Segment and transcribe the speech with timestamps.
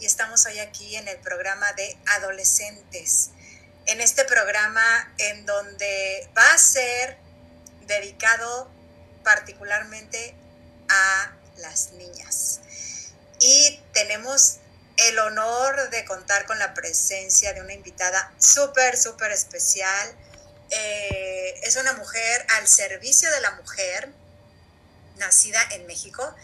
[0.00, 3.30] Y estamos hoy aquí en el programa de adolescentes.
[3.86, 7.18] En este programa en donde va a ser
[7.86, 8.70] dedicado
[9.22, 10.34] particularmente
[10.88, 12.60] a las niñas.
[13.40, 14.58] Y tenemos
[14.96, 20.16] el honor de contar con la presencia de una invitada súper, súper especial.
[20.70, 24.10] Eh, es una mujer al servicio de la mujer,
[25.16, 26.34] nacida en México,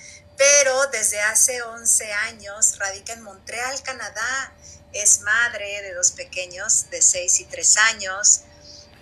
[0.41, 4.55] pero desde hace 11 años radica en Montreal, Canadá.
[4.95, 8.41] Es madre de dos pequeños de 6 y 3 años.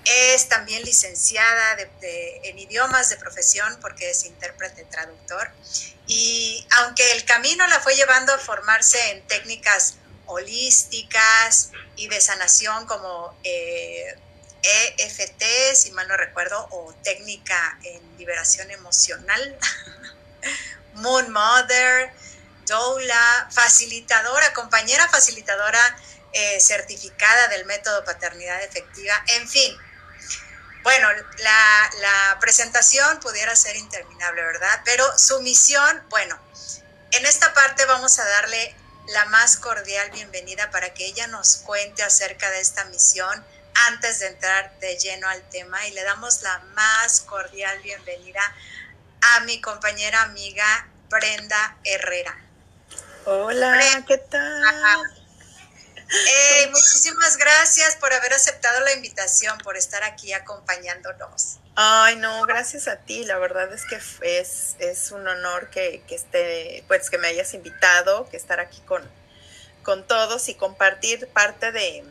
[0.05, 1.77] Es también licenciada
[2.43, 5.49] en idiomas de profesión porque es intérprete traductor.
[6.09, 9.95] Y aunque el camino la fue llevando a formarse en técnicas
[10.27, 18.19] holísticas y de sanación como EFT, eh, e si mal no recuerdo, o técnica en
[18.19, 19.57] liberación emocional,
[20.95, 22.13] Moon Mother,
[22.67, 25.81] doula, facilitadora, compañera facilitadora
[26.33, 29.77] eh, certificada del método paternidad efectiva, en fin.
[30.83, 34.81] Bueno, la, la presentación pudiera ser interminable, ¿verdad?
[34.85, 36.39] Pero su misión, bueno,
[37.11, 38.75] en esta parte vamos a darle
[39.09, 43.45] la más cordial bienvenida para que ella nos cuente acerca de esta misión
[43.87, 48.43] antes de entrar de lleno al tema y le damos la más cordial bienvenida
[49.21, 52.37] a mi compañera amiga Brenda Herrera.
[53.25, 55.03] Hola, ¿qué tal?
[56.71, 61.59] muchísimas gracias por haber aceptado la invitación, por estar aquí acompañándonos.
[61.75, 63.25] Ay, no, gracias a ti.
[63.25, 67.55] La verdad es que es, es un honor que, que, esté, pues que me hayas
[67.55, 69.09] invitado, que estar aquí con,
[69.83, 72.05] con todos y compartir parte de,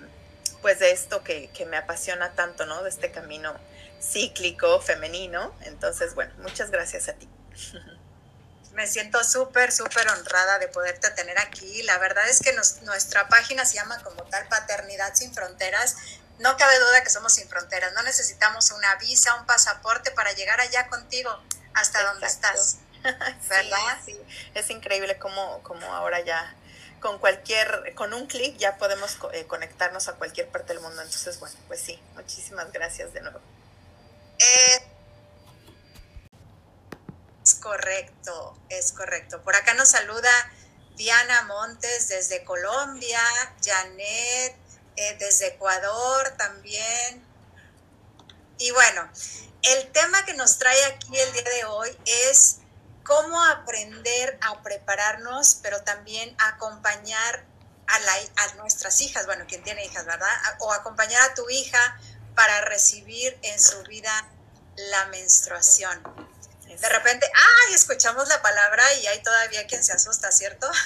[0.61, 2.83] pues de esto que, que me apasiona tanto, ¿no?
[2.83, 3.55] De este camino
[4.01, 5.55] cíclico femenino.
[5.61, 7.27] Entonces, bueno, muchas gracias a ti.
[8.73, 11.81] Me siento súper, súper honrada de poderte tener aquí.
[11.83, 12.53] La verdad es que
[12.83, 15.95] nuestra página se llama como tal Paternidad sin Fronteras.
[16.39, 17.93] No cabe duda que somos sin fronteras.
[17.93, 21.31] No necesitamos una visa, un pasaporte para llegar allá contigo,
[21.73, 22.77] hasta donde estás.
[23.49, 23.99] ¿Verdad?
[24.05, 24.19] Sí,
[24.53, 26.55] Es increíble cómo, cómo ahora ya
[26.99, 31.01] con cualquier, con un clic ya podemos eh, conectarnos a cualquier parte del mundo.
[31.01, 33.39] Entonces, bueno, pues sí, muchísimas gracias de nuevo.
[34.39, 34.81] Es
[37.55, 39.41] correcto, es correcto.
[39.41, 40.29] Por acá nos saluda
[40.95, 43.21] Diana Montes desde Colombia,
[43.63, 44.55] Janet
[44.95, 47.25] eh, desde Ecuador también.
[48.57, 49.09] Y bueno,
[49.61, 52.57] el tema que nos trae aquí el día de hoy es
[53.03, 57.45] cómo aprender a prepararnos, pero también acompañar
[57.87, 60.29] a, la, a nuestras hijas, bueno, quien tiene hijas, ¿verdad?
[60.59, 61.99] O acompañar a tu hija
[62.37, 64.11] para recibir en su vida
[64.75, 66.03] la menstruación.
[66.67, 67.73] De repente, ¡ay!
[67.73, 70.69] Escuchamos la palabra y hay todavía quien se asusta, ¿cierto?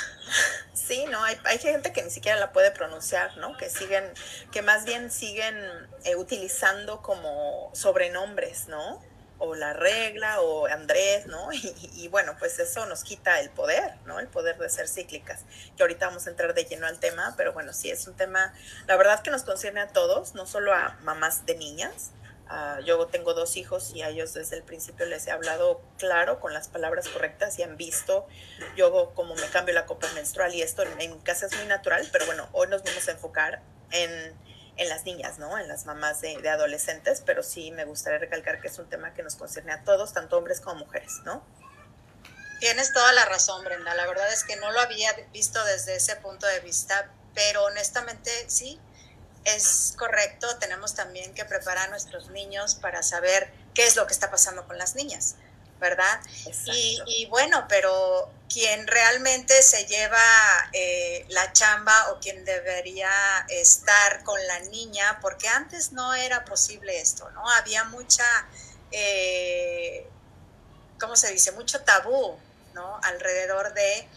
[0.74, 3.56] Sí, no, hay, hay gente que ni siquiera la puede pronunciar, ¿no?
[3.56, 4.14] Que siguen,
[4.52, 5.58] que más bien siguen
[6.04, 9.02] eh, utilizando como sobrenombres, ¿no?
[9.44, 11.52] O la regla, o Andrés, ¿no?
[11.52, 14.20] Y, y, bueno, pues eso nos quita el poder, ¿no?
[14.20, 15.42] El poder de ser cíclicas.
[15.76, 18.54] Que ahorita vamos a entrar de lleno al tema, pero bueno, sí, es un tema,
[18.88, 22.12] la verdad que nos concierne a todos, no solo a mamás de niñas,
[22.54, 26.42] Ah, yo tengo dos hijos y a ellos desde el principio les he hablado claro,
[26.42, 28.28] con las palabras correctas y han visto
[28.76, 32.06] yo como me cambio la copa menstrual y esto en, mi casa es muy natural,
[32.12, 34.34] pero bueno, hoy nos vamos a enfocar en,
[34.78, 35.58] en las niñas, ¿no?
[35.58, 39.24] En las mamás de, adolescentes, pero sí me gustaría recalcar que es un tema que
[39.24, 41.46] nos concierne a todos, tanto hombres como mujeres, ¿no?
[42.60, 43.94] Tienes toda la razón, Brenda.
[43.96, 48.32] La verdad es que no lo había visto desde ese punto de vista, pero honestamente
[48.48, 48.80] sí,
[49.44, 54.14] es correcto, tenemos también que preparar a nuestros niños para saber qué es lo que
[54.14, 55.36] está pasando con las niñas,
[55.82, 56.22] ¿verdad?
[56.68, 60.24] Y, bueno, pero quien realmente se lleva
[60.72, 63.10] eh, la chamba o quien debería
[63.50, 67.50] estar con la niña, porque antes no era posible esto, ¿no?
[67.50, 68.26] Había mucha,
[68.92, 70.08] eh,
[71.00, 71.52] ¿cómo se dice?
[71.54, 72.38] Mucho tabú,
[72.74, 73.00] ¿no?
[73.04, 74.08] Alrededor de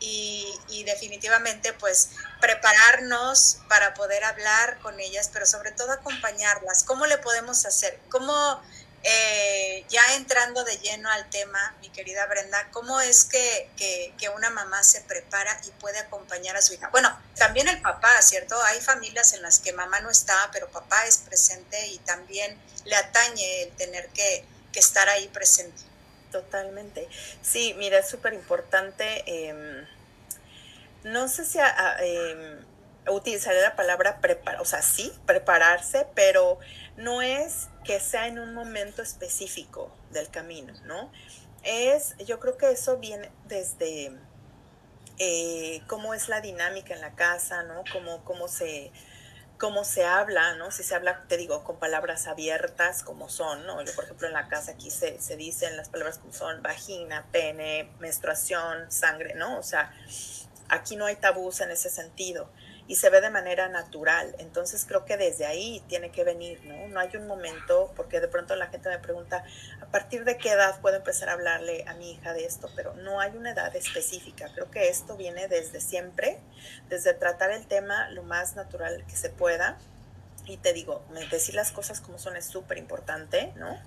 [0.00, 6.84] y, definitivamente pues prepararnos para poder hablar con ellas, pero sobre todo acompañarlas.
[6.84, 8.00] ¿Cómo le podemos hacer?
[8.08, 8.60] ¿Cómo
[9.02, 14.50] eh, ya entrando de lleno al tema, mi querida Brenda, ¿cómo es que, que, una
[14.50, 16.88] mamá se prepara y puede acompañar a su hija?
[16.90, 18.60] Bueno, también el papá, ¿cierto?
[18.64, 22.94] Hay familias en las que mamá no está, pero papá es presente y también le
[22.96, 25.82] atañe el tener que, que estar ahí presente.
[26.30, 27.08] Totalmente.
[27.42, 29.24] Sí, mira, es súper importante.
[29.26, 29.86] Em,
[31.04, 32.60] no sé si eh,
[33.08, 36.58] utilizaré la palabra preparar, o sea, sí, prepararse, pero
[36.96, 41.10] no es que sea en un momento específico del camino, ¿no?
[41.62, 44.12] Es, yo creo que eso viene desde
[45.18, 47.84] eh, cómo es la dinámica en la casa, ¿no?
[47.92, 48.90] Cómo, cómo se
[49.58, 50.70] cómo se habla, ¿no?
[50.70, 53.82] Si se habla, te digo, con palabras abiertas como son, ¿no?
[53.82, 57.26] Yo, por ejemplo, en la casa aquí se, se dicen las palabras como son vagina,
[57.30, 59.58] pene, menstruación, sangre, ¿no?
[59.58, 59.92] O sea,
[60.70, 62.48] aquí no hay tabús en ese sentido
[62.90, 64.34] y se ve de manera natural.
[64.38, 66.88] Entonces creo que desde ahí tiene que venir, ¿no?
[66.88, 69.44] No hay un momento, porque de pronto la gente me pregunta,
[69.80, 72.68] ¿a partir de qué edad puedo empezar a hablarle a mi hija de esto?
[72.74, 74.50] Pero no hay una edad específica.
[74.52, 76.40] Creo que esto viene desde siempre,
[76.88, 79.78] desde tratar el tema lo más natural que se pueda.
[80.46, 83.80] Y te digo, decir las cosas como son es súper importante, ¿no?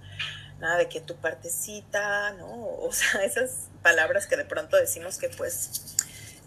[0.60, 2.48] Nada de que tu partecita, ¿no?
[2.48, 5.98] O sea, esas palabras que de pronto decimos que pues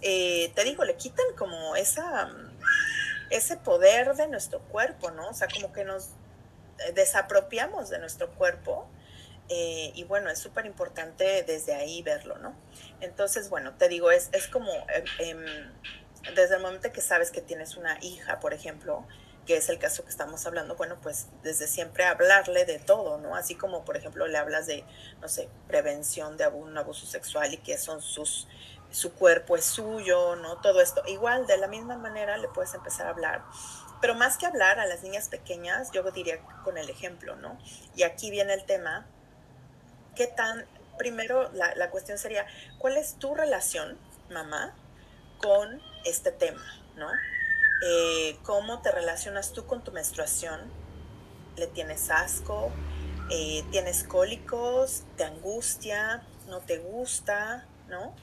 [0.03, 2.31] eh, te digo, le quitan como esa,
[3.31, 5.29] ese poder de nuestro cuerpo, ¿no?
[5.29, 6.11] O sea, como que nos
[6.95, 8.89] desapropiamos de nuestro cuerpo.
[9.49, 12.55] Eh, y bueno, es súper importante desde ahí verlo, ¿no?
[13.01, 15.73] Entonces, bueno, te digo, es, es como em, em,
[16.35, 19.07] desde el momento que sabes que tienes una hija, por ejemplo,
[19.47, 23.37] que es el caso que estamos hablando, bueno, pues desde siempre hablarle de todo, ¿no?
[23.37, 24.85] Así como, por ejemplo, le hablas de,
[25.21, 28.49] no sé, prevención de un abuso sexual y que son sus
[28.97, 30.57] su cuerpo es suyo, ¿no?
[30.63, 31.03] Todo esto.
[31.07, 33.45] Igual, de la misma manera le puedes empezar a hablar.
[34.01, 37.59] Pero más que hablar a las niñas pequeñas, yo diría con el ejemplo, ¿no?
[37.95, 39.07] Y aquí viene el tema,
[40.15, 40.65] ¿qué tan,
[40.97, 42.47] primero la, la cuestión sería,
[42.79, 43.99] ¿cuál es tu relación,
[44.31, 44.75] mamá,
[45.43, 46.65] con este tema,
[46.95, 47.11] ¿no?
[47.83, 50.73] Eh, ¿Cómo te relacionas tú con tu menstruación?
[51.57, 52.73] ¿Le tienes asco?
[53.31, 55.03] Eh, ¿Tienes cólicos?
[55.19, 56.23] ¿Te angustia?
[56.49, 57.67] ¿No te gusta?
[57.89, 58.15] ¿No?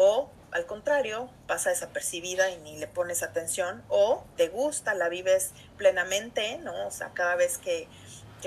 [0.00, 5.50] O al contrario, pasa desapercibida y ni le pones atención, o te gusta, la vives
[5.76, 6.86] plenamente, ¿no?
[6.86, 7.88] O sea, cada vez que,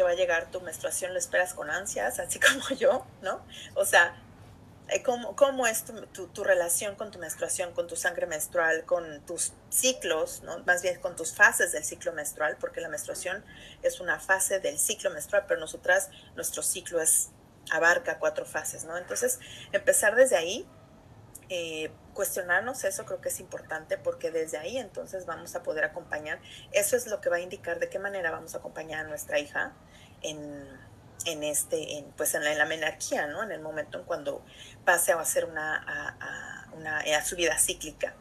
[0.01, 3.45] va a llegar tu menstruación lo esperas con ansias, así como yo, ¿no?
[3.75, 4.15] O sea,
[4.87, 9.21] eh, ¿cómo, cómo es tu, tu, relación con tu menstruación, con tu sangre menstrual, con
[9.25, 10.57] tus ciclos, ¿no?
[10.59, 13.43] Más bien con tus fases del ciclo menstrual, porque la menstruación
[13.83, 17.29] es una fase del ciclo menstrual, pero nosotras, nuestro ciclo es,
[17.71, 18.97] abarca cuatro fases, ¿no?
[18.97, 19.39] Entonces,
[19.71, 20.67] empezar desde ahí
[21.53, 26.39] eh, cuestionarnos eso creo que es importante porque desde ahí entonces vamos a poder acompañar.
[26.71, 29.37] Eso es lo que va a indicar de qué manera vamos a acompañar a nuestra
[29.37, 29.73] hija
[30.21, 30.65] en,
[31.25, 33.43] en este, en, pues en la, en la, menarquía, ¿no?
[33.43, 34.45] En el momento en cuando
[34.85, 38.15] pase a ser una, a, una a su vida cíclica.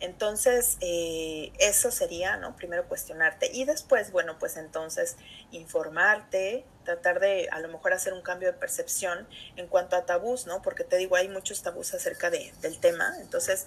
[0.00, 2.56] Entonces, eh, eso sería, ¿no?
[2.56, 5.16] Primero cuestionarte y después, bueno, pues entonces
[5.50, 10.46] informarte, tratar de a lo mejor hacer un cambio de percepción en cuanto a tabús,
[10.46, 10.62] ¿no?
[10.62, 13.14] Porque te digo, hay muchos tabús acerca de, del tema.
[13.20, 13.66] Entonces,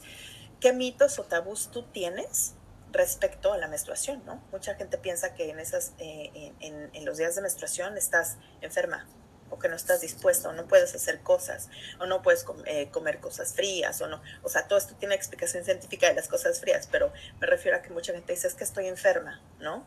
[0.60, 2.54] ¿qué mitos o tabús tú tienes
[2.92, 4.42] respecto a la menstruación, ¿no?
[4.52, 9.08] Mucha gente piensa que en, esas, eh, en, los días de menstruación estás enferma
[9.50, 13.20] o que no estás dispuesta o no puedes hacer cosas o no puedes eh, comer
[13.20, 14.22] cosas frías o no.
[14.44, 17.82] O sea, todo esto tiene explicación científica de las cosas frías, pero me refiero a
[17.82, 19.86] que mucha gente dice es que estoy enferma, ¿no?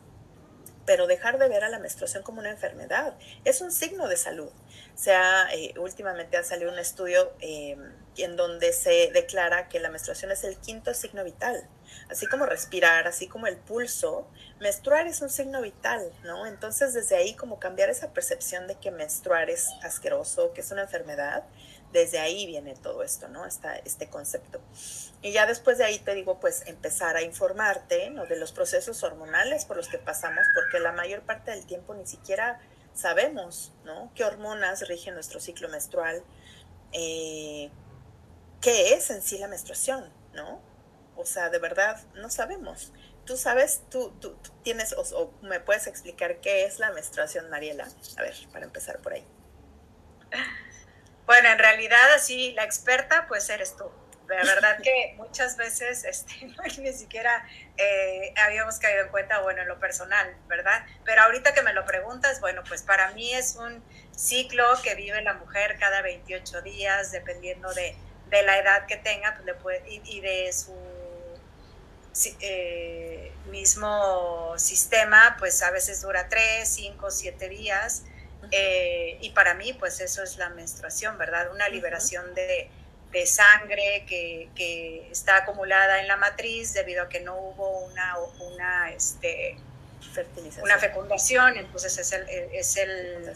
[0.85, 3.15] pero dejar de ver a la menstruación como una enfermedad.
[3.45, 4.49] Es un signo de salud.
[4.49, 7.77] O sea, eh, últimamente ha salido un estudio eh,
[8.17, 11.67] en donde se declara que la menstruación es el quinto signo vital.
[12.09, 14.27] Así como respirar, así como el pulso,
[14.59, 16.45] menstruar es un signo vital, ¿no?
[16.45, 20.83] Entonces, desde ahí, como cambiar esa percepción de que menstruar es asqueroso, que es una
[20.83, 21.43] enfermedad,
[21.91, 23.45] desde ahí viene todo esto, ¿no?
[23.45, 24.61] Esta, este concepto.
[25.21, 28.25] Y ya después de ahí te digo, pues empezar a informarte ¿no?
[28.25, 32.07] de los procesos hormonales por los que pasamos, porque la mayor parte del tiempo ni
[32.07, 32.59] siquiera
[32.93, 34.11] sabemos, ¿no?
[34.15, 36.23] ¿Qué hormonas rigen nuestro ciclo menstrual?
[36.93, 37.69] Eh,
[38.61, 40.61] ¿Qué es en sí la menstruación, ¿no?
[41.15, 42.93] O sea, de verdad, no sabemos.
[43.25, 47.87] Tú sabes, tú, tú, tienes, o, o me puedes explicar qué es la menstruación, Mariela.
[48.17, 49.25] A ver, para empezar por ahí.
[51.25, 53.89] Bueno, en realidad así la experta pues eres tú.
[54.27, 56.33] De verdad que muchas veces este,
[56.79, 57.45] ni siquiera
[57.77, 60.85] eh, habíamos caído en cuenta, bueno, en lo personal, ¿verdad?
[61.03, 63.83] Pero ahorita que me lo preguntas, bueno, pues para mí es un
[64.15, 67.95] ciclo que vive la mujer cada 28 días, dependiendo de,
[68.27, 70.73] de la edad que tenga pues le puede, y, de su
[72.41, 78.03] eh, mismo sistema, pues a veces dura 3, 5, 7 días
[78.49, 81.51] Eh, y para mí, pues eso es la menstruación, ¿verdad?
[81.51, 82.69] Una liberación de,
[83.11, 88.17] de, sangre que, que, está acumulada en la matriz debido a que no hubo una,
[88.39, 89.57] una, este,
[90.61, 92.27] una fecundación, entonces es el...
[92.51, 93.33] Es el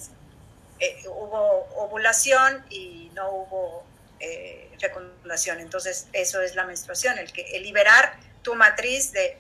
[0.79, 3.86] eh, hubo ovulación y no hubo
[4.20, 9.36] eh, fecundación, entonces eso es la menstruación, el, que, el liberar tu matriz de,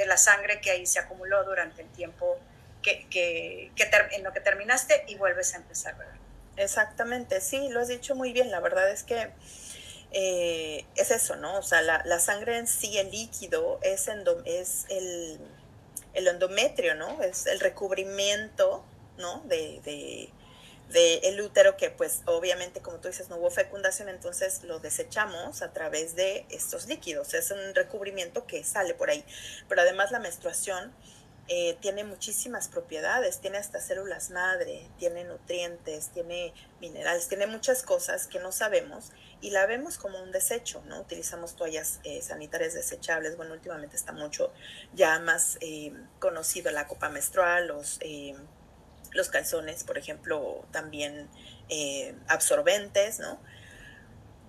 [0.00, 2.38] de la sangre que ahí se acumuló durante el tiempo
[2.82, 3.70] que, que,
[4.12, 6.14] en lo que terminaste y vuelves a empezar, ¿verdad?
[6.56, 8.50] Exactamente, sí, lo has dicho muy bien.
[8.50, 9.30] La verdad es que
[10.12, 11.58] eh, es eso, ¿no?
[11.58, 14.08] O sea, la, la, sangre en sí, el líquido, es,
[14.46, 15.38] es el,
[16.14, 17.22] el, endometrio, ¿no?
[17.22, 18.84] Es el recubrimiento,
[19.18, 19.42] ¿no?
[19.44, 20.30] De,
[20.92, 25.62] de, el útero que pues obviamente como tú dices no hubo fecundación entonces lo desechamos
[25.62, 27.34] a través de estos líquidos.
[27.34, 29.24] Es un recubrimiento que sale por ahí.
[29.68, 30.92] Pero además la menstruación
[31.52, 38.28] eh, tiene muchísimas propiedades, tiene hasta células madre, tiene nutrientes, tiene minerales, tiene muchas cosas
[38.28, 41.00] que no sabemos y la vemos como un desecho, ¿no?
[41.00, 44.52] Utilizamos toallas eh, sanitarias desechables, bueno, últimamente está mucho
[44.94, 47.98] ya más eh, conocido la copa menstrual, los,
[49.12, 51.28] los calzones, por ejemplo, también
[52.28, 53.40] absorbentes, ¿no?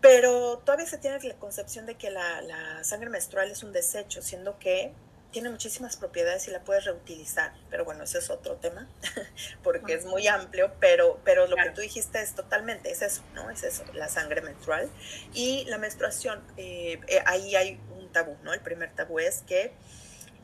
[0.01, 4.21] Pero todavía se tiene la concepción de que la, la sangre menstrual es un desecho,
[4.21, 4.93] siendo que
[5.31, 8.87] tiene muchísimas propiedades y la puedes reutilizar, pero bueno, ese es otro tema,
[9.63, 13.49] porque es muy amplio, pero, pero lo que tú dijiste es totalmente, es eso, ¿no?
[13.49, 14.89] Es eso, la sangre menstrual.
[15.33, 18.53] Y la menstruación, eh, eh, ahí hay un tabú, ¿no?
[18.53, 19.71] El primer tabú es que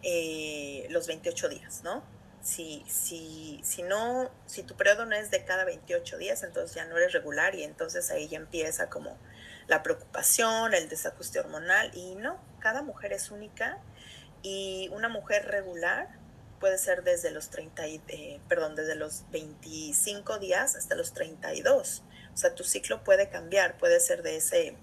[0.03, 2.03] eh, los 28 días, ¿no?
[2.41, 6.85] Si, si, si no, si tu periodo no es de cada 28 días, entonces ya
[6.85, 9.17] no eres regular y entonces ahí ya empieza como
[9.67, 13.79] la preocupación, el desajuste hormonal y no, cada mujer es única
[14.41, 16.07] y una mujer regular
[16.59, 22.03] puede ser desde los 30, eh, perdón, desde los 25 días hasta los 32.
[22.33, 24.75] O sea, tu ciclo puede cambiar, puede ser de ese,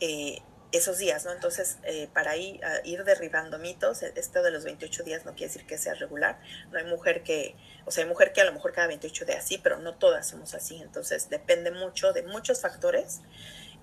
[0.00, 1.32] eh, esos días, ¿no?
[1.32, 2.60] Entonces, eh, para ir,
[3.04, 6.38] derribando mitos, esto de los 28 días no quiere decir que sea regular.
[6.70, 7.56] No hay mujer que,
[7.86, 10.28] o sea, hay mujer que a lo mejor cada 28 días sí, pero no todas
[10.28, 10.80] somos así.
[10.82, 13.20] Entonces, depende mucho de muchos factores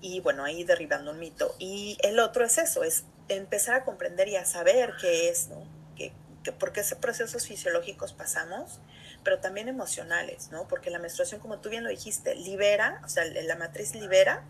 [0.00, 1.56] y bueno, ahí derribando un mito.
[1.58, 5.66] Y el otro es eso, es empezar a comprender y a saber qué es, ¿no?
[5.96, 6.12] Que,
[6.44, 8.80] que, por qué esos procesos fisiológicos pasamos,
[9.24, 10.68] pero también emocionales, ¿no?
[10.68, 14.44] Porque la menstruación, como tú bien lo dijiste, libera, o sea, la matriz libera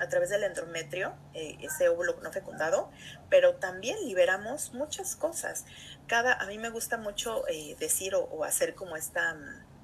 [0.00, 2.90] a través del endometrio, eh, ese óvulo no fecundado,
[3.28, 5.64] pero también liberamos muchas cosas.
[6.06, 9.36] Cada, a mí me gusta mucho eh, decir o, hacer como esta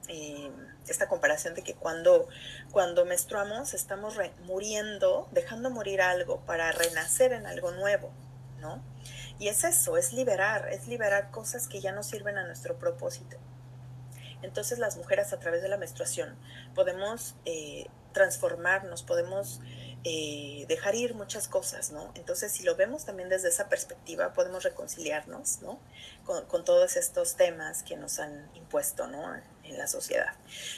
[0.08, 0.50] eh,
[0.86, 2.28] esta comparación de que cuando,
[2.70, 8.12] cuando menstruamos estamos muriendo, dejando morir algo para renacer en algo nuevo,
[8.60, 8.82] ¿no?
[9.38, 13.38] Y es eso, es liberar, es liberar cosas que ya no sirven a nuestro propósito.
[14.42, 16.36] Entonces las mujeres a través de la menstruación
[16.74, 17.34] podemos
[18.12, 19.60] transformarnos, podemos
[20.06, 22.12] eh, dejar ir muchas cosas, ¿no?
[22.14, 25.80] Entonces, si lo vemos también desde esa perspectiva, podemos reconciliarnos, ¿no?
[26.26, 29.34] Con, todos estos temas que nos han impuesto, ¿no?
[29.62, 30.34] En la sociedad.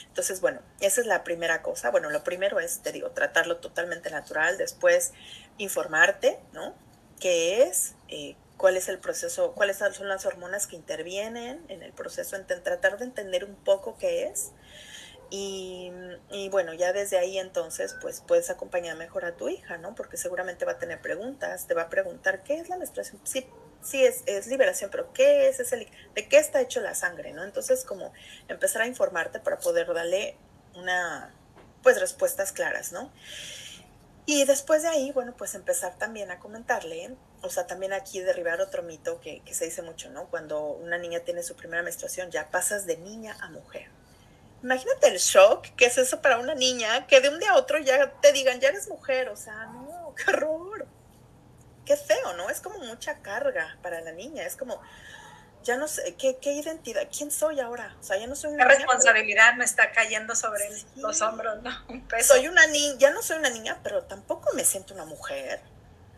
[0.07, 1.91] Entonces, bueno, esa es la primera cosa.
[1.91, 5.11] Bueno, lo primero es, te digo, tratarlo totalmente natural, después
[5.57, 6.73] informarte, ¿no?
[7.19, 7.95] ¿Qué es?
[8.07, 9.51] Eh, ¿Cuál es el proceso?
[9.51, 12.37] ¿Cuáles son las hormonas que intervienen en el proceso?
[12.45, 14.51] Tratar de entender un poco qué es
[15.29, 15.91] y,
[16.51, 19.95] bueno, ya desde ahí entonces, pues puedes acompañar mejor a tu hija, ¿no?
[19.95, 23.19] Porque seguramente va a tener preguntas, te va a preguntar, ¿qué es la menstruación?
[23.25, 23.45] Sí,
[23.81, 27.43] sí es, es liberación, pero ¿qué es ese, de qué está hecho la sangre, ¿no?
[27.43, 28.13] Entonces, como
[28.47, 30.37] empezar a informarte para poder darle
[30.75, 31.33] una,
[31.83, 33.11] pues, respuestas claras, ¿no?
[34.25, 38.59] Y después de ahí, bueno, pues empezar también a comentarle, o sea, también aquí derribar
[38.59, 40.29] otro mito que, que se dice mucho, ¿no?
[40.29, 43.96] Cuando una niña tiene su primera menstruación, ya pasas de niña a mujer.
[44.67, 47.79] Imagínate el shock que es eso para una niña, que de un día a otro
[47.79, 50.85] ya te digan, ya eres mujer, o sea, no, qué horror.
[51.85, 52.49] Qué feo, ¿no?
[52.49, 54.81] Es como mucha carga para la niña, es como,
[55.63, 57.07] ya no sé, ¿qué, qué identidad?
[57.17, 57.95] ¿Quién soy ahora?
[58.01, 58.77] O sea, ya no soy una niña.
[58.77, 61.71] responsabilidad me está cayendo sobre los hombros, ¿no?
[61.87, 62.33] Un peso.
[62.33, 65.61] Soy una niña, ya no soy una niña, pero tampoco me siento una mujer.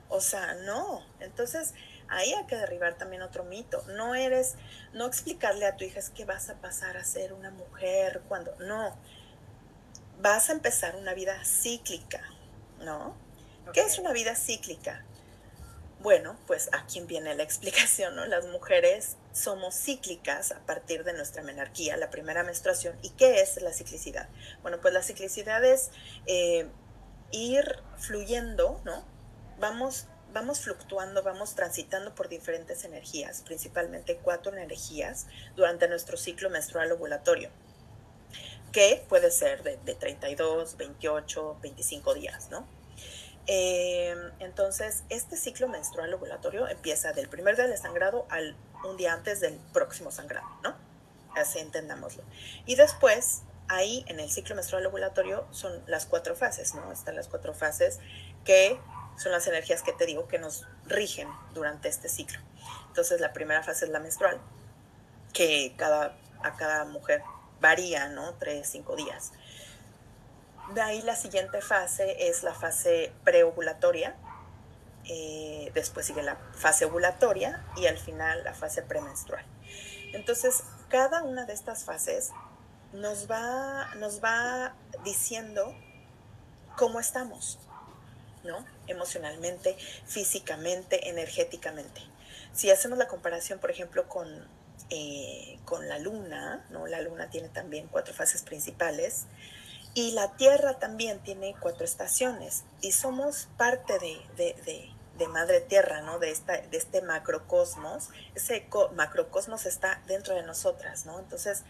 [0.08, 1.06] O sea, no.
[1.20, 1.76] Entonces,
[2.10, 3.84] ahí hay que derribar también otro mito.
[3.96, 4.56] No eres,
[4.94, 8.56] no explicarle a tu hija es que vas a pasar a ser una mujer cuando,
[8.60, 8.98] no,
[10.22, 12.22] vas a empezar una vida cíclica,
[12.80, 13.16] ¿no?
[13.74, 15.06] ¿Qué es una vida cíclica?
[16.02, 18.26] Bueno, pues aquí viene la explicación, ¿no?
[18.26, 22.98] Las mujeres somos cíclicas a partir de nuestra menarquía, la primera menstruación.
[23.02, 24.30] ¿Y qué es la ciclicidad?
[24.62, 25.92] Bueno, pues la ciclicidad es
[26.26, 26.68] eh,
[27.32, 29.06] ir fluyendo, ¿no?
[29.60, 36.92] Vamos vamos fluctuando, vamos transitando por diferentes energías, principalmente cuatro energías, durante nuestro ciclo menstrual
[36.92, 37.50] ovulatorio.
[38.72, 42.68] que puede ser de, de 32, 28, 25 días, ¿no?
[43.48, 49.14] Eh, entonces, este ciclo menstrual ovulatorio empieza del primer día del sangrado al un día
[49.14, 50.76] antes del próximo sangrado, ¿no?
[51.36, 52.24] Así entendámoslo.
[52.68, 56.92] Y después, ahí en el ciclo menstrual ovulatorio son las cuatro fases, ¿no?
[56.92, 58.00] Están las cuatro fases
[58.46, 58.80] que
[59.20, 62.40] son las energías que te digo que nos rigen durante este ciclo.
[62.88, 64.40] Entonces, la primera fase es la menstrual,
[65.34, 67.22] que cada, a cada mujer
[67.60, 68.34] varía, ¿no?
[68.36, 69.34] Tres, cinco días.
[70.74, 74.16] De ahí la siguiente fase es la fase preovulatoria,
[75.06, 79.44] eh, después sigue la fase ovulatoria y al final la fase premenstrual.
[80.14, 82.32] Entonces, cada una de estas fases
[82.94, 85.76] nos va, nos va diciendo
[86.78, 87.60] cómo estamos,
[88.44, 88.66] ¿no?
[88.88, 92.02] Emocionalmente, físicamente, energéticamente.
[92.54, 94.28] Si hacemos la comparación, por ejemplo, con,
[94.90, 96.88] eh, con la luna, ¿no?
[96.88, 99.26] La luna tiene también cuatro fases principales.
[99.94, 106.02] Y la Tierra también tiene cuatro estaciones y somos parte de, de, de, Madre Tierra,
[106.02, 106.20] ¿no?
[106.20, 108.10] De, esta, de este macrocosmos.
[108.36, 111.20] Ese macrocosmos está dentro de nosotras, ¿no?
[111.20, 111.64] Entonces,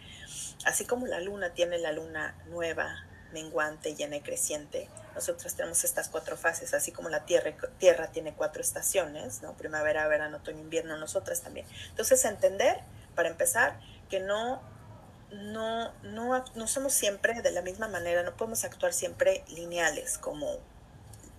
[0.66, 6.09] así como la luna tiene la luna nueva, menguante, llena y creciente, nosotros tenemos estas
[6.09, 9.53] cuatro fases, así como la tierra, tierra tiene cuatro estaciones, ¿no?
[9.53, 11.65] Primavera, verano, otoño, invierno, nosotras también.
[11.89, 12.79] Entonces, entender,
[13.15, 14.62] para empezar, que no
[15.31, 20.57] no, no, no somos siempre de la misma manera, no podemos actuar siempre lineales como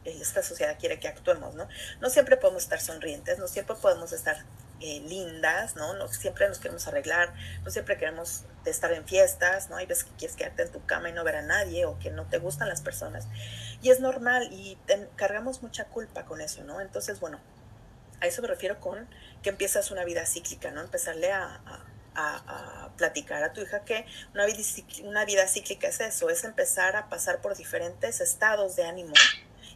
[0.04, 1.68] esta sociedad quiere que actuemos, ¿no?
[2.00, 4.44] No siempre podemos estar sonrientes, no siempre podemos estar
[4.81, 5.95] eh, lindas, ¿no?
[5.95, 7.33] No siempre nos queremos arreglar,
[7.65, 9.77] no siempre queremos estar en fiestas, ¿no?
[9.77, 12.11] Hay veces que quieres quedarte en tu cama y no ver a nadie o que
[12.11, 13.27] no te gustan las personas.
[13.83, 14.79] Y es normal y
[15.17, 16.81] cargamos mucha culpa con eso, ¿no?
[16.81, 17.41] Entonces, bueno,
[18.21, 19.09] a eso me refiero con
[19.43, 20.81] que empiezas una vida cíclica, ¿no?
[20.81, 21.61] Empezarle a
[22.15, 24.59] a, platicar a tu hija que una vida,
[25.05, 29.15] una vida cíclica es eso, es empezar a pasar por diferentes estados de ánimo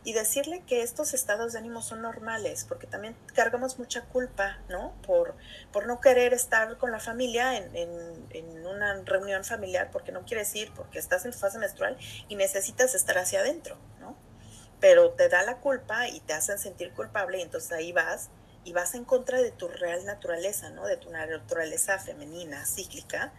[0.05, 4.95] y decirle que estos estados de ánimo son normales, porque también cargamos mucha culpa, ¿no?
[5.07, 5.35] Por,
[5.73, 10.25] por no querer estar con la familia en, en, en, una reunión familiar, porque no
[10.25, 11.97] quieres ir, porque estás en tu fase menstrual
[12.29, 14.15] y necesitas estar hacia adentro, ¿no?
[14.79, 18.29] Pero te da la culpa y te hacen sentir culpable y entonces ahí vas
[18.65, 20.87] y vas en contra de tu real naturaleza, ¿no?
[20.87, 23.33] De tu naturaleza femenina, cíclica.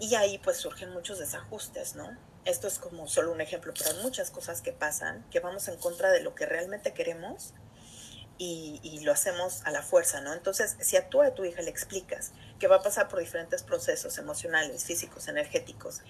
[0.00, 2.16] Y ahí pues surgen muchos desajustes, ¿no?
[2.48, 5.76] Esto es como solo un ejemplo, pero hay muchas cosas que pasan, que vamos en
[5.76, 7.52] contra de lo que realmente queremos
[8.38, 10.32] y, lo hacemos a la fuerza, ¿no?
[10.32, 13.62] Entonces, si a tú a tu hija le explicas que va a pasar por diferentes
[13.62, 16.00] procesos emocionales, físicos, energéticos,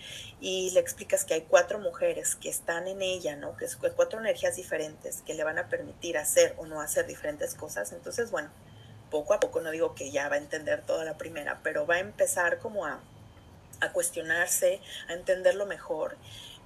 [0.40, 3.56] y le explicas que hay cuatro mujeres que están en ella, ¿no?
[3.56, 7.56] Que es cuatro energías diferentes que le van a permitir hacer o no hacer diferentes
[7.56, 8.50] cosas, entonces, bueno,
[9.10, 11.96] poco a poco, no digo que ya va a entender toda la primera, pero va
[11.96, 13.00] a empezar como a,
[13.80, 16.16] a cuestionarse, a entenderlo mejor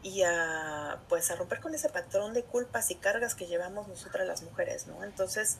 [0.02, 4.26] y a pues a romper con ese patrón de culpas y cargas que llevamos nosotras
[4.26, 5.04] las mujeres, ¿no?
[5.04, 5.58] Entonces,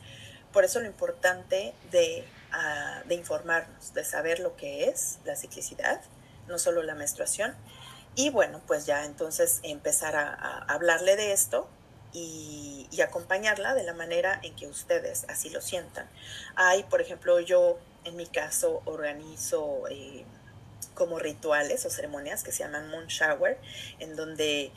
[0.52, 6.00] por eso lo importante de, uh, de informarnos, de saber lo que es la ciclicidad,
[6.48, 7.54] no solo la menstruación,
[8.14, 11.68] y bueno, pues ya entonces empezar a, hablarle de esto
[12.12, 16.06] y, y, acompañarla de la manera en que ustedes así lo sientan.
[16.56, 19.84] Hay, por ejemplo, yo en mi caso organizo...
[19.88, 20.26] Eh,
[20.94, 23.59] como rituales o ceremonias que se llaman Moon Shower,
[23.98, 24.72] en donde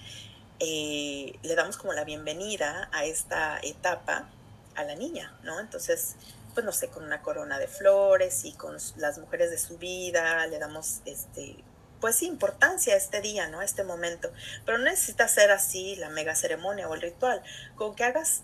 [0.60, 4.30] eh, le damos como la bienvenida a esta etapa
[4.76, 5.60] a la niña, ¿no?
[5.60, 6.16] Entonces,
[6.54, 10.48] pues no sé, con una corona de flores y con las mujeres de su vida,
[10.48, 11.58] le damos este,
[12.00, 13.60] pues importancia a este día, ¿no?
[13.60, 14.32] A este momento.
[14.66, 17.42] Pero no necesita ser así la mega ceremonia o el ritual,
[17.76, 18.42] con que hagas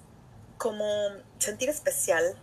[0.57, 0.85] como
[1.39, 2.35] sentir especial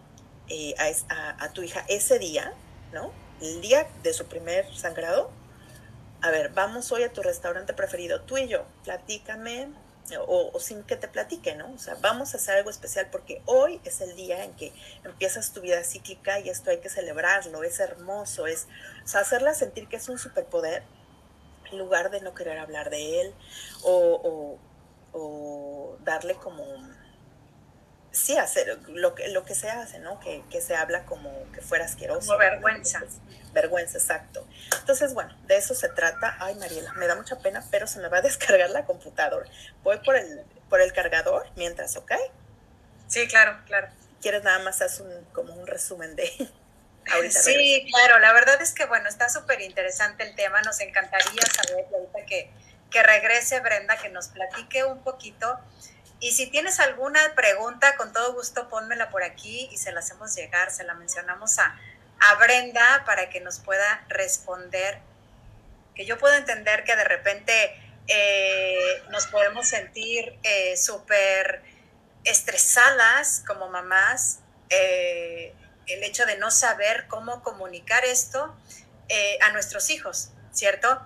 [0.48, 2.52] eh, a, a tu hija ese día,
[2.92, 3.12] ¿no?
[3.40, 5.30] El día de su primer sangrado,
[6.20, 9.68] a ver, vamos hoy a tu restaurante preferido, tú y yo, platícame,
[10.26, 11.72] o, sin que te platique, ¿no?
[11.72, 14.72] O sea, vamos a hacer algo especial porque hoy es el día en que
[15.04, 18.66] empiezas tu vida cíclica y esto hay que celebrarlo, es hermoso, es,
[19.14, 20.82] o hacerla sentir que es un superpoder
[21.70, 23.34] en lugar de no querer hablar de él
[23.82, 24.58] o,
[25.12, 26.64] o darle como
[28.18, 30.20] sí hacer lo que, lo que se hace, ¿no?
[30.20, 32.26] Que, que se habla como que fuera asqueroso.
[32.26, 33.02] Como vergüenza.
[33.52, 34.46] Vergüenza, exacto.
[34.78, 36.36] Entonces, bueno, de eso se trata.
[36.40, 39.48] Ay, Mariela, me da mucha pena, pero se me va a descargar la computadora.
[39.82, 42.12] Voy por el, por el cargador mientras, ¿ok?
[43.06, 43.88] Sí, claro, claro.
[44.20, 46.30] ¿Quieres nada más hacer un, como un resumen de...
[47.10, 50.60] Ahorita sí, claro, la verdad es que, bueno, está súper interesante el tema.
[50.60, 52.50] Nos encantaría saber, ahorita que,
[52.90, 55.58] que regrese Brenda, que nos platique un poquito
[56.20, 60.34] y si tienes alguna pregunta, con todo gusto pónmela por aquí y se la hacemos
[60.34, 61.78] llegar, se la mencionamos a,
[62.20, 65.00] a Brenda para que nos pueda responder
[65.98, 67.74] que yo puedo entender que de repente
[68.06, 71.60] eh, nos podemos sentir eh, súper
[72.22, 74.38] estresadas como mamás,
[74.70, 75.52] eh,
[75.88, 78.56] el hecho de no saber cómo comunicar esto
[79.40, 81.00] a nuestros hijos, ¿cierto?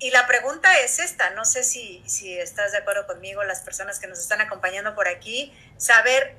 [0.00, 3.98] Y la pregunta es esta, no sé si, si estás de acuerdo conmigo, las personas
[3.98, 6.36] que nos están acompañando por aquí, saber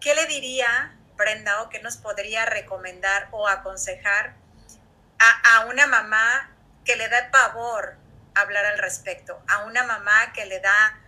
[0.00, 4.34] qué le diría Brenda o qué nos podría recomendar o aconsejar
[5.18, 6.50] a, una mamá
[6.84, 7.96] que le da pavor
[8.34, 10.98] hablar al respecto, a una mamá que le da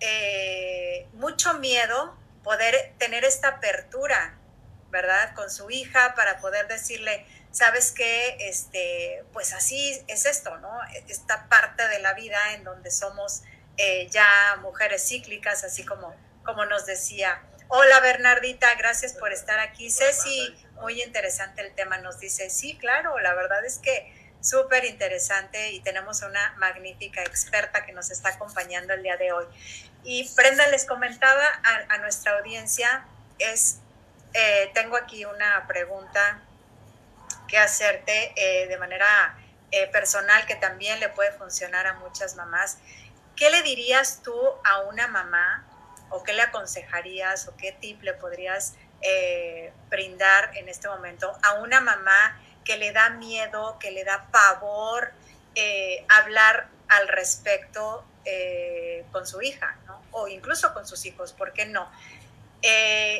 [0.00, 4.34] eh, mucho miedo poder tener esta apertura,
[4.90, 5.34] ¿verdad?
[5.34, 10.76] Con su hija para poder decirle, sabes que, este, pues así es esto, ¿no?
[11.08, 13.42] Esta parte de la vida en donde somos
[13.76, 14.26] eh, ya
[14.60, 16.14] mujeres cíclicas, así como,
[16.44, 17.40] como nos decía.
[17.68, 19.88] Hola Bernardita, gracias por estar aquí.
[19.88, 25.70] Ceci, muy interesante el tema, nos dice, sí, claro, la verdad es que súper interesante
[25.70, 29.46] y tenemos una magnífica experta que nos está acompañando el día de hoy.
[30.02, 31.46] Y Brenda les comentaba
[31.88, 33.06] a, nuestra audiencia,
[33.38, 33.78] es,
[34.34, 36.42] eh, tengo aquí una pregunta
[37.48, 39.38] que hacerte eh, de manera
[39.70, 42.78] eh, personal que también le puede funcionar a muchas mamás.
[43.36, 45.66] ¿Qué le dirías tú a una mamá
[46.10, 51.54] o qué le aconsejarías o qué tip le podrías eh, brindar en este momento a
[51.54, 55.12] una mamá que le da miedo, que le da pavor
[56.08, 58.04] hablar al respecto
[59.12, 59.76] con su hija.
[60.12, 61.90] O incluso con sus hijos, ¿por qué no?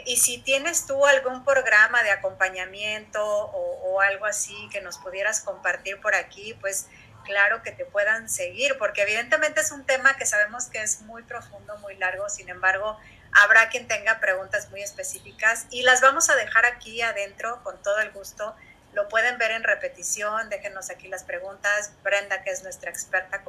[0.06, 5.40] Y si tienes tú algún programa de acompañamiento o, o, algo así que nos pudieras
[5.40, 6.88] compartir por aquí, pues
[7.24, 11.22] claro que te puedan seguir, porque evidentemente es un tema que sabemos que es muy
[11.22, 12.98] profundo, muy largo, sin embargo,
[13.34, 17.98] Habrá quien tenga preguntas muy específicas y las vamos a dejar aquí adentro con todo
[17.98, 18.54] el gusto.
[18.94, 21.92] Lo pueden ver en repetición, déjenos aquí las preguntas.
[22.02, 23.42] Brenda, que es nuestra experta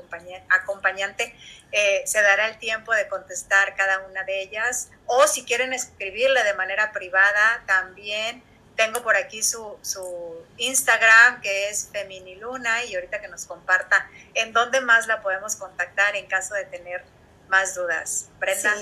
[0.49, 1.35] acompañante,
[1.71, 4.89] eh, se dará el tiempo de contestar cada una de ellas.
[5.05, 8.43] O si quieren escribirle de manera privada, también
[8.75, 14.51] tengo por aquí su, su Instagram, que es Feminiluna, y ahorita que nos comparta en
[14.51, 17.03] dónde más la podemos contactar en caso de tener
[17.47, 18.29] más dudas.
[18.39, 18.73] Brenda.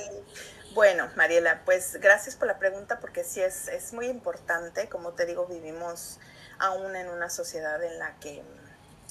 [0.73, 4.89] Bueno, Mariela, pues gracias por la pregunta porque sí es, es muy importante.
[4.89, 6.19] Como te digo, vivimos
[6.63, 8.41] aún en una sociedad en la que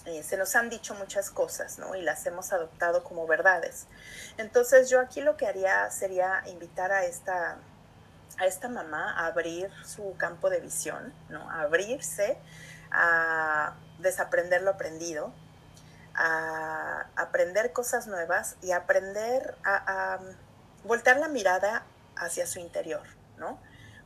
[0.06, 1.94] eh, se nos han dicho muchas cosas, ¿no?
[1.94, 3.86] Y las hemos adoptado como verdades.
[4.38, 7.58] Entonces yo aquí lo que haría sería invitar a esta,
[8.38, 11.48] a esta mamá a abrir su campo de visión, ¿no?
[11.50, 12.38] A abrirse,
[12.90, 15.30] a desaprender lo aprendido,
[16.14, 20.18] a aprender cosas nuevas y aprender a
[20.84, 21.84] voltear la mirada
[22.16, 23.02] hacia su interior,
[23.36, 23.58] ¿no?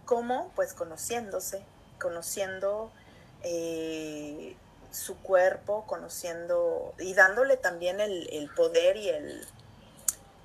[0.04, 0.50] ¿Cómo?
[0.56, 1.64] Pues conociéndose,
[2.00, 2.92] conociendo
[3.42, 4.56] eh,
[4.90, 9.46] su cuerpo, conociendo y dándole también el, poder y el,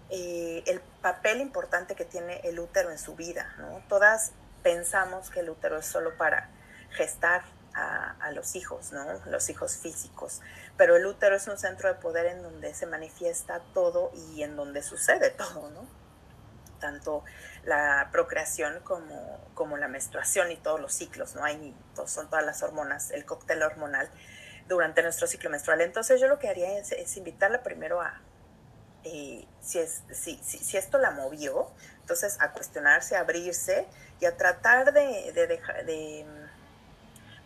[0.10, 3.82] eh, el papel importante que tiene el útero en su vida, ¿no?
[3.88, 6.50] Todas pensamos que el útero es solo para
[6.92, 9.06] gestar a, a, los hijos, ¿no?
[9.28, 10.42] Los hijos físicos.
[10.76, 14.58] Pero el útero es un centro de poder en donde se manifiesta todo y en
[14.58, 16.01] donde sucede todo, ¿no?
[16.82, 17.24] Tanto
[17.64, 21.46] la procreación como, como la menstruación y todos los ciclos, ¿no?
[21.46, 21.74] Hay,
[22.06, 24.10] son todas las hormonas, el cóctel hormonal
[24.68, 25.80] durante nuestro ciclo menstrual.
[25.80, 28.20] Entonces yo lo que haría es, invitarla primero a,
[29.06, 33.88] eh, si, es, si, si, esto la movió, entonces a cuestionarse, a abrirse
[34.20, 36.26] y a tratar de, de, de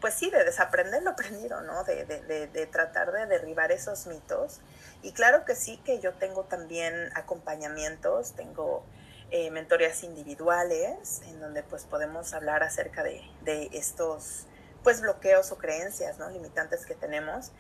[0.06, 1.84] pues sí, de desaprender lo aprendido, ¿no?
[1.84, 4.60] De, de, de, tratar de derribar esos mitos.
[5.02, 8.86] Y claro que sí, que yo tengo también acompañamientos, tengo
[9.32, 14.46] eh, mentorías individuales, en donde pues podemos hablar acerca de, de, estos
[14.84, 16.30] pues bloqueos o creencias, ¿no?
[16.30, 17.52] Limitantes que tenemos.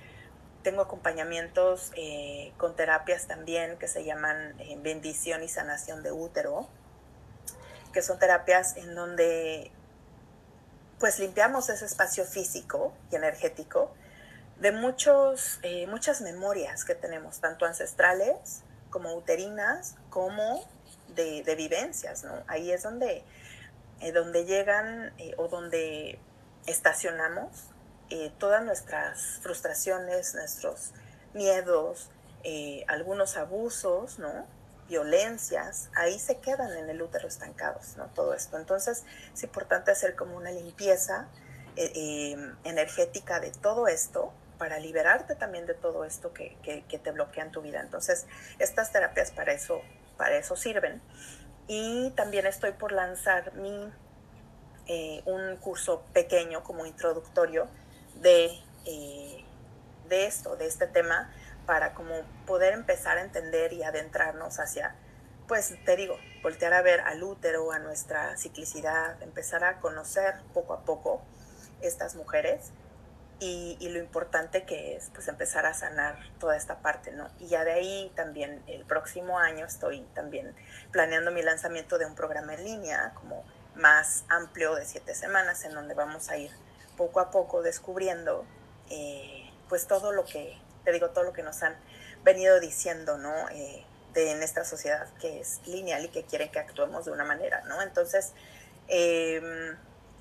[0.61, 6.67] Tengo acompañamientos eh, con terapias también que se llaman eh, bendición y sanación de útero,
[7.93, 9.71] que son terapias en donde
[10.99, 13.91] pues limpiamos ese espacio físico y energético
[14.59, 20.65] de muchos, muchas memorias que tenemos, tanto ancestrales como uterinas, como
[21.15, 22.43] de, vivencias, ¿no?
[22.47, 23.23] Ahí es donde,
[24.01, 26.19] eh, donde llegan eh, o donde
[26.67, 27.69] estacionamos
[28.09, 30.91] eh, todas nuestras frustraciones, nuestros
[31.33, 32.09] miedos,
[32.87, 34.45] algunos abusos, ¿no?
[34.87, 38.05] Violencias, ahí se quedan en el útero estancados, ¿no?
[38.13, 38.57] Todo esto.
[38.57, 41.27] Entonces es importante hacer como una limpieza
[41.75, 47.51] energética de todo esto para liberarte también de todo esto que, que, te bloquea en
[47.51, 47.81] tu vida.
[47.81, 48.25] Entonces,
[48.59, 49.81] estas terapias para eso
[50.17, 51.01] para eso sirven.
[51.67, 53.91] Y también estoy por lanzar mi,
[54.87, 57.67] eh, un curso pequeño como introductorio
[58.21, 58.51] de,
[58.85, 59.43] eh,
[60.07, 61.31] de esto, de este tema,
[61.65, 62.13] para como
[62.45, 64.95] poder empezar a entender y adentrarnos hacia,
[65.47, 70.73] pues te digo, voltear a ver al útero, a nuestra ciclicidad, empezar a conocer poco
[70.73, 71.21] a poco
[71.81, 72.71] estas mujeres
[73.39, 77.29] y, lo importante que es pues empezar a sanar toda esta parte, ¿no?
[77.39, 80.55] Y ya de ahí también el próximo año estoy también
[80.91, 83.45] planeando mi lanzamiento de un programa en línea como
[83.75, 86.51] más amplio de siete semanas en donde vamos a ir
[86.97, 88.45] poco a poco descubriendo
[88.89, 91.75] eh, pues todo lo que, te digo, todo lo que nos han
[92.23, 93.49] venido diciendo, ¿no?
[93.49, 97.61] Eh, de nuestra sociedad que es lineal y que quieren que actuemos de una manera,
[97.67, 97.81] ¿no?
[97.81, 98.31] Entonces,
[98.87, 99.75] em,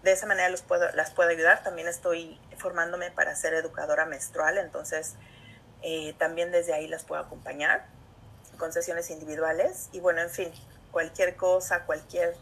[0.04, 1.62] de esa manera los puedo, las puedo ayudar.
[1.62, 5.14] También estoy formándome para ser educadora menstrual, entonces
[5.82, 7.86] eh, también desde ahí las puedo acompañar
[8.58, 9.88] con sesiones individuales.
[9.92, 10.52] Y bueno, en fin,
[10.92, 12.36] cualquier cosa, cualquier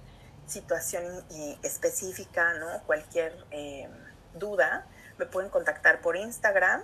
[0.47, 2.83] situación eh, específica, ¿no?
[2.83, 3.89] Cualquier eh,
[4.35, 4.85] duda,
[5.19, 6.83] me pueden contactar por Instagram,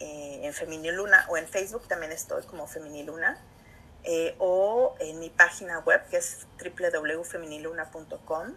[0.00, 3.36] en Feminiluna, o en Facebook también estoy como Feminiluna,
[4.38, 8.54] o en mi página web que es www.feminiluna.com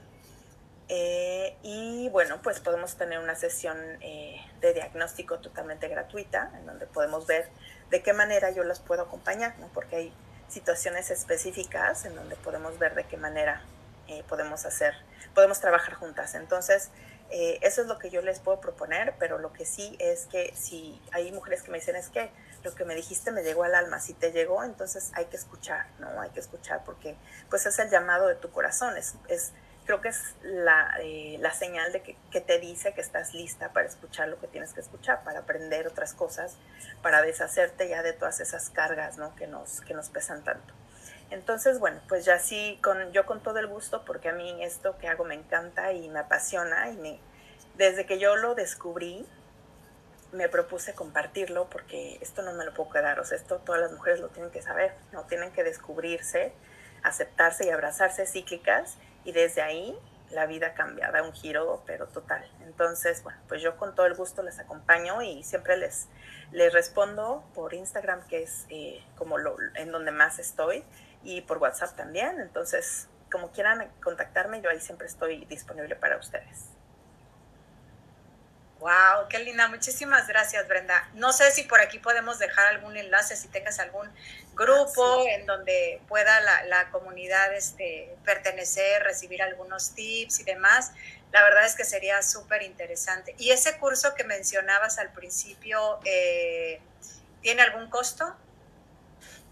[0.93, 6.86] eh, y bueno, pues podemos tener una sesión eh, de diagnóstico totalmente gratuita, en donde
[6.86, 7.47] podemos ver
[7.89, 9.69] de qué manera yo las puedo acompañar, ¿no?
[9.73, 10.13] porque hay
[10.49, 13.62] situaciones específicas en donde podemos ver de qué manera
[14.10, 14.93] eh, podemos hacer,
[15.34, 16.36] podemos trabajar juntas.
[16.36, 16.89] Entonces,
[17.30, 21.01] eso es lo que yo les puedo proponer, pero lo que sí es que si
[21.13, 22.30] hay mujeres que me dicen es que
[22.65, 25.86] lo que me dijiste me llegó al alma, si te llegó, entonces hay que escuchar,
[25.99, 26.19] ¿no?
[26.19, 27.15] Hay que escuchar porque
[27.49, 29.54] pues es el llamado de tu corazón, es, es
[29.86, 33.74] creo que es la, eh, la señal de que, que, te dice que estás lista
[33.74, 36.58] para escuchar lo que tienes que escuchar, para aprender otras cosas,
[37.02, 39.36] para deshacerte ya de todas esas cargas ¿no?
[39.36, 40.74] que, nos, que nos pesan tanto.
[41.30, 44.98] Entonces, bueno, pues ya sí, con, yo con todo el gusto, porque a mí esto
[44.98, 47.20] que hago me encanta y me apasiona, y me,
[47.76, 49.26] desde que yo lo descubrí,
[50.34, 53.91] me propuse compartirlo porque esto no me lo puedo quedar, o sea, esto todas las
[53.91, 56.54] mujeres lo tienen que saber, no tienen que descubrirse,
[57.04, 59.97] aceptarse y abrazarse cíclicas y desde ahí
[60.31, 62.49] la vida cambia, da un giro, pero total.
[62.62, 66.07] Entonces, bueno, pues yo con todo el gusto les acompaño y siempre les,
[66.51, 70.84] les respondo por Instagram, que es eh, como lo, en donde más estoy,
[71.23, 72.39] y por WhatsApp también.
[72.39, 76.69] Entonces, como quieran contactarme, yo ahí siempre estoy disponible para ustedes.
[78.82, 79.67] Wow, qué linda.
[79.67, 81.08] Muchísimas gracias, Brenda.
[81.13, 84.10] No sé si por aquí podemos dejar algún enlace, si tengas algún
[84.56, 90.94] grupo en donde pueda la, comunidad este, pertenecer, recibir algunos tips y demás.
[91.32, 93.36] La verdad es que sería súper interesante.
[93.38, 96.82] ¿Y ese curso que mencionabas al principio, eh,
[97.44, 98.36] tiene algún costo?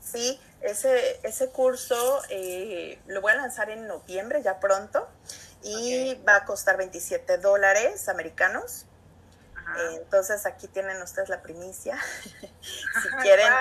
[0.02, 5.08] Sí, ese, ese curso eh, lo voy a lanzar en noviembre, ya pronto,
[5.62, 8.88] y va a costar 27 dólares americanos.
[9.96, 11.98] Entonces aquí tienen ustedes la primicia.
[12.62, 13.54] si quieren,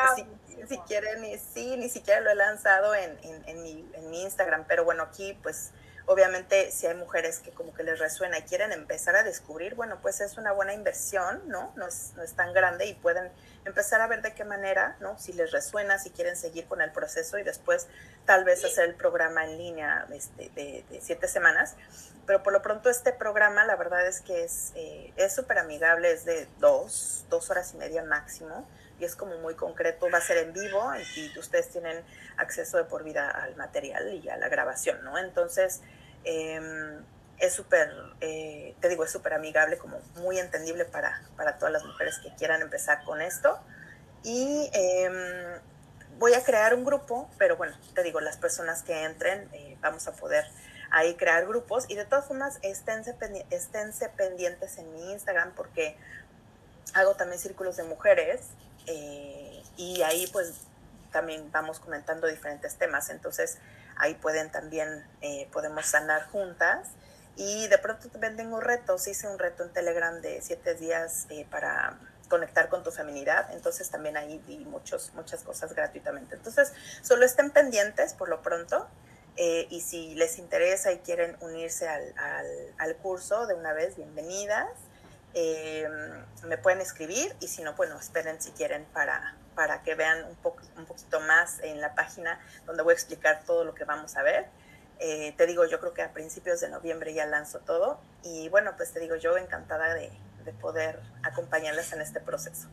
[0.69, 4.85] si, quieren, sí, ni siquiera lo he lanzado en, en, mi, en mi Instagram, pero
[4.85, 5.73] bueno, aquí pues
[6.09, 9.99] obviamente si hay mujeres que como que les resuena y quieren empezar a descubrir, bueno,
[10.01, 11.73] pues es una buena inversión, ¿no?
[11.77, 13.31] No es, no es tan grande y pueden
[13.67, 15.19] empezar a ver de qué manera, ¿no?
[15.19, 17.87] Si les resuena, si quieren seguir con el proceso y después
[18.25, 21.77] tal vez hacer el programa en línea este, de, de, siete semanas.
[22.27, 26.25] Pero por lo pronto este programa, la verdad es que es eh, súper amigable, es
[26.25, 28.67] de dos, dos horas y media máximo
[28.99, 32.03] y es como muy concreto, va a ser en vivo y ustedes tienen
[32.37, 35.19] acceso de por vida al material y a la grabación, ¿no?
[35.19, 35.83] Entonces,
[36.25, 37.05] Em,
[37.39, 41.85] es súper, eh, te digo, es súper amigable, como muy entendible para, para, todas las
[41.85, 43.59] mujeres que quieran empezar con esto.
[44.25, 45.61] Y em,
[46.19, 50.09] voy a crear un grupo, pero bueno, te digo, las personas que entren, eh, vamos
[50.09, 50.45] a poder
[50.91, 51.85] ahí crear grupos.
[51.89, 53.15] Y de todas formas, esténse,
[53.51, 55.97] esténse pendientes en mi Instagram porque
[56.95, 58.41] hago también círculos de mujeres
[58.87, 60.55] eh, y ahí pues
[61.13, 63.11] también vamos comentando diferentes temas.
[63.11, 63.59] Entonces,
[63.99, 66.89] ahí pueden también, eh, podemos sanar juntas.
[67.37, 71.47] Y de pronto también tengo retos, hice un reto en Telegram de siete días eh,
[71.49, 76.35] para conectar con tu feminidad, entonces también ahí vi muchos, muchas cosas gratuitamente.
[76.35, 78.87] Entonces, solo estén pendientes por lo pronto
[79.37, 82.13] eh, y si les interesa y quieren unirse al,
[82.77, 84.69] al, curso de una vez, bienvenidas.
[86.45, 90.37] me pueden escribir y si no, bueno, esperen si quieren para, para que vean un,
[90.37, 94.17] poco, un poquito más en la página donde voy a explicar todo lo que vamos
[94.17, 94.47] a ver.
[95.01, 98.77] Eh, te digo, yo creo que a principios de noviembre ya lanzo todo y bueno,
[98.77, 100.13] pues te digo, yo encantada de,
[100.45, 102.69] de poder acompañarles en este proceso.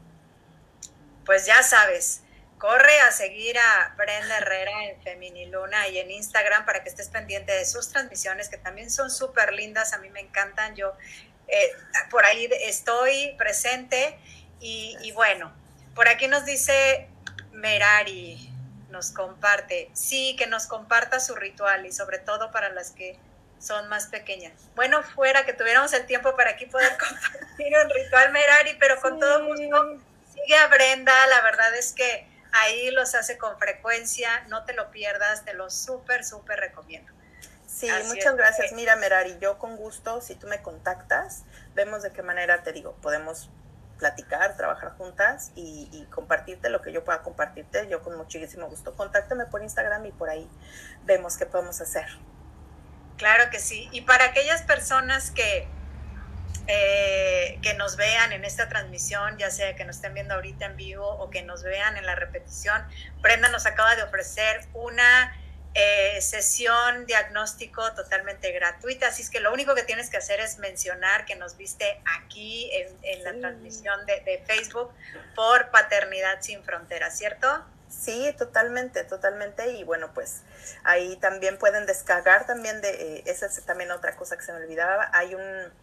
[1.25, 2.21] Pues ya sabes,
[2.59, 7.51] corre a seguir a Brenda Herrera en Feminiluna y en Instagram para que estés pendiente
[7.51, 10.93] de sus transmisiones que también son súper lindas, a mí me encantan, yo
[11.47, 11.71] eh,
[12.11, 14.19] por ahí estoy presente
[14.61, 15.51] Y, bueno,
[15.95, 17.07] por aquí nos dice
[17.53, 18.51] Merari,
[18.89, 23.17] nos comparte, sí, que nos comparta su ritual y sobre todo para las que
[23.59, 24.53] son más pequeñas.
[24.75, 29.19] Bueno, fuera que tuviéramos el tiempo para aquí poder compartir un ritual Merari, pero con
[29.19, 29.99] todo gusto
[30.33, 34.91] sigue a Brenda, la verdad es que ahí los hace con frecuencia, no te lo
[34.91, 37.11] pierdas, te lo súper, súper recomiendo.
[37.67, 38.71] Sí, muchas gracias.
[38.71, 42.95] Mira, Merari, yo con gusto, si tú me contactas, vemos de qué manera te digo,
[43.01, 43.49] podemos
[43.97, 47.87] platicar, trabajar juntas y, compartirte lo que yo pueda compartirte.
[47.89, 48.95] Yo con muchísimo gusto.
[48.95, 50.49] Contáctame por Instagram y por ahí
[51.03, 52.05] vemos qué podemos hacer.
[53.17, 53.89] Claro que sí.
[53.91, 55.67] Y para aquellas personas que,
[56.67, 60.77] eh, que nos vean en esta transmisión, ya sea que nos estén viendo ahorita en
[60.77, 62.85] vivo o que nos vean en la repetición,
[63.21, 65.33] Brenda nos acaba de ofrecer una
[65.77, 69.07] eh, sesión diagnóstico totalmente gratuita.
[69.07, 72.71] Así es que lo único que tienes que hacer es mencionar que nos viste aquí
[72.71, 74.89] en, la transmisión de, Facebook
[75.35, 77.65] por Paternidad Sin Fronteras, ¿cierto?
[77.89, 79.71] Sí, totalmente, totalmente.
[79.71, 80.43] Y bueno, pues
[80.85, 84.59] ahí también pueden descargar también de, eh, esa es también otra cosa que se me
[84.59, 85.09] olvidaba.
[85.11, 85.73] Hay un,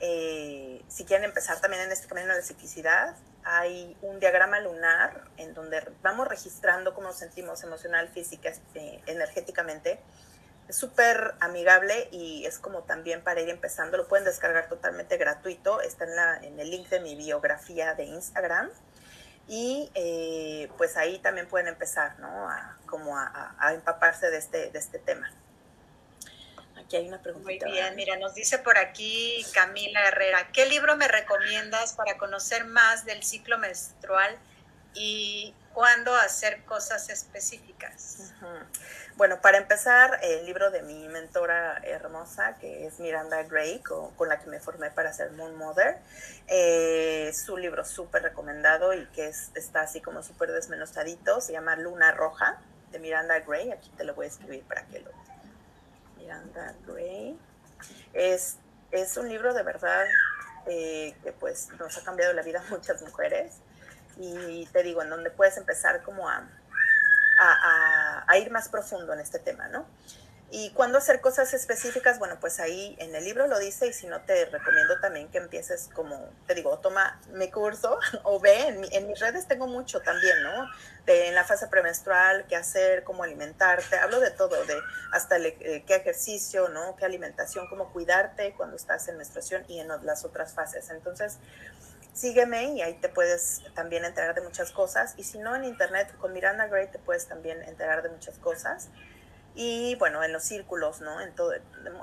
[0.00, 3.14] eh, si quieren empezar también en este camino de la psiquicidad,
[3.50, 10.00] hay un diagrama lunar en donde vamos registrando cómo nos sentimos emocional, física, este, energéticamente.
[10.68, 13.96] Es súper amigable y es como también para ir empezando.
[13.96, 15.80] Lo pueden descargar totalmente gratuito.
[15.80, 16.04] Está
[16.42, 18.68] en el link de mi biografía de Instagram.
[19.46, 22.50] Y eh, pues ahí también pueden empezar, ¿no?
[22.50, 25.30] A, como a, a empaparse de este, de este tema.
[26.88, 27.44] Aquí hay una pregunta.
[27.44, 32.64] Muy bien, mira, nos dice por aquí Camila Herrera, ¿qué libro me recomiendas para conocer
[32.64, 34.34] más del ciclo menstrual
[34.94, 38.32] y cuándo hacer cosas específicas?
[39.16, 44.38] Bueno, para empezar, el libro de mi mentora hermosa, que es Miranda Gray, con, la
[44.38, 45.98] que me formé para ser Moon Mother,
[46.46, 51.76] eh, es un libro súper recomendado y que está así como súper desmenuzadito, se llama
[51.76, 55.10] Luna Roja, de Miranda Gray, aquí te lo voy a escribir para que lo
[56.28, 57.38] Miranda Gray.
[58.12, 58.58] Es,
[58.90, 60.04] es un libro de verdad
[60.66, 63.54] eh, que pues nos ha cambiado la vida a muchas mujeres
[64.18, 66.46] y te digo, en donde puedes empezar como a,
[67.38, 69.86] a, a ir más profundo en este tema, ¿no?
[70.50, 74.06] Y cuando hacer cosas específicas, bueno, pues ahí en el libro lo dice y si
[74.06, 79.06] no te recomiendo también que empieces como, te digo, toma mi curso o ve, en,
[79.06, 80.66] mis redes tengo mucho también, ¿no?
[81.04, 84.78] De, en la fase premenstrual, qué hacer, cómo alimentarte, hablo de todo, de
[85.12, 86.96] hasta eh, qué ejercicio, ¿no?
[86.96, 90.88] Qué alimentación, cómo cuidarte cuando estás en menstruación y en las otras fases.
[90.88, 91.36] Entonces,
[92.14, 95.12] sígueme y ahí te puedes también enterar de muchas cosas.
[95.18, 98.88] Y si no, en internet con Miranda Gray te puedes también enterar de muchas cosas
[99.60, 101.20] y bueno, en los círculos, ¿no?
[101.20, 101.52] En todo,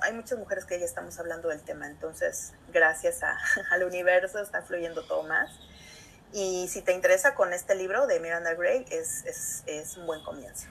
[0.01, 3.39] hay muchas mujeres que ya estamos hablando del tema, entonces gracias a,
[3.71, 5.49] al universo está fluyendo todo más.
[6.33, 10.21] Y si te interesa con este libro de Miranda Gray, es, es, es un buen
[10.25, 10.67] comienzo.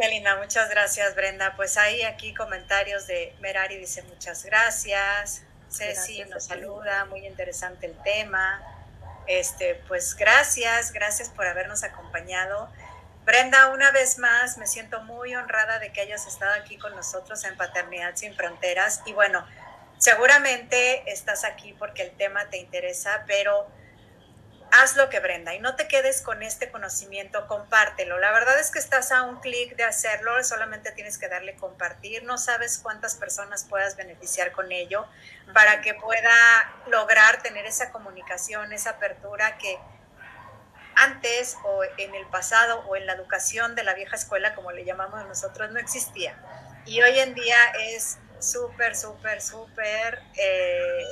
[0.00, 1.54] Qué linda, muchas gracias Brenda.
[1.54, 5.42] Pues hay aquí comentarios de Merari, dice muchas gracias.
[5.70, 8.62] Ceci nos saluda, muy interesante el tema.
[9.26, 12.70] Este, pues gracias, gracias por habernos acompañado.
[13.28, 17.44] Brenda, una vez más, me siento muy honrada de que hayas estado aquí con nosotros
[17.44, 19.02] en Paternidad sin Fronteras.
[19.04, 19.46] Y bueno,
[19.98, 23.68] seguramente estás aquí porque el tema te interesa, pero
[24.70, 28.18] haz lo que Brenda y no te quedes con este conocimiento, compártelo.
[28.18, 32.24] La verdad es que estás a un clic de hacerlo, solamente tienes que darle compartir.
[32.24, 35.06] No sabes cuántas personas puedas beneficiar con ello
[35.52, 36.32] para que pueda
[36.86, 39.78] lograr tener esa comunicación, esa apertura que
[40.98, 44.84] antes o en el pasado o en la educación de la vieja escuela, como le
[44.84, 46.36] llamamos nosotros, no existía.
[46.86, 51.04] Y hoy en día es súper, súper, súper eh,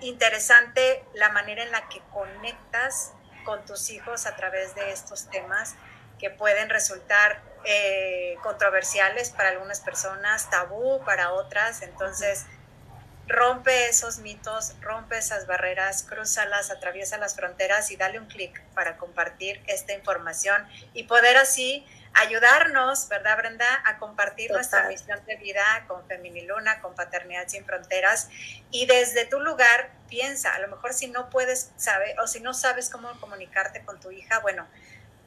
[0.00, 3.12] interesante la manera en la que conectas
[3.44, 5.74] con tus hijos a través de estos temas
[6.18, 11.82] que pueden resultar eh, controversiales para algunas personas, tabú para otras.
[11.82, 12.46] Entonces,
[13.28, 18.96] rompe esos mitos, rompe esas barreras, crúzalas, atraviesa las fronteras y dale un clic para
[18.96, 25.62] compartir esta información y poder así ayudarnos, ¿verdad, Brenda?, a compartir nuestra misión de vida
[25.88, 28.28] con Feminiluna, con Paternidad Sin Fronteras.
[28.70, 32.52] Y desde tu lugar, piensa, a lo mejor si no puedes saber o si no
[32.52, 34.66] sabes cómo comunicarte con tu hija, bueno,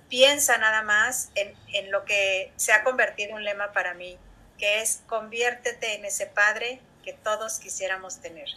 [0.09, 4.19] piensa nada más en, en lo que se ha convertido en un lema para mí,
[4.59, 8.49] que es conviértete en ese padre que todos quisiéramos tener.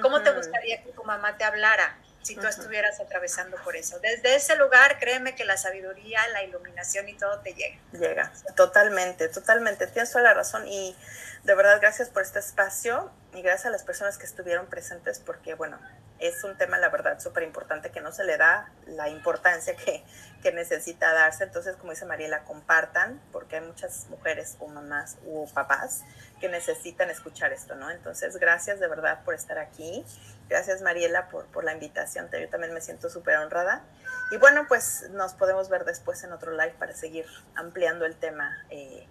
[0.00, 3.98] ¿Cómo te gustaría que tu mamá te hablara si tú estuvieras atravesando por eso?
[4.00, 7.78] Desde ese lugar, créeme que la sabiduría, la iluminación y todo te llega.
[7.92, 9.86] Llega, totalmente, totalmente.
[9.86, 10.96] Tienes toda la razón y
[11.44, 15.54] de verdad gracias por este espacio y gracias a las personas que estuvieron presentes porque,
[15.54, 15.78] bueno,
[16.20, 20.04] es un tema, la verdad, súper importante que no se le da la importancia que,
[20.42, 21.44] que, necesita darse.
[21.44, 26.02] Entonces, como dice Mariela, compartan, porque hay muchas mujeres o mamás u papás
[26.38, 27.90] que necesitan escuchar esto, ¿no?
[27.90, 30.04] Entonces, gracias de verdad por estar aquí.
[30.48, 32.28] Gracias, Mariela, por, por la invitación.
[32.30, 33.82] Yo también me siento súper honrada.
[34.30, 38.58] Y bueno, pues nos podemos ver después en otro live para seguir ampliando el tema.
[38.68, 39.06] Eh,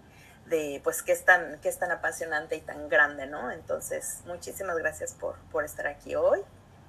[0.45, 3.51] de pues que es tan, que es tan apasionante y tan grande, ¿no?
[3.51, 6.43] Entonces, muchísimas gracias por, por estar aquí hoy